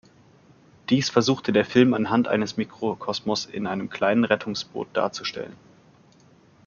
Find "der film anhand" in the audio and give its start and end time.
1.53-2.27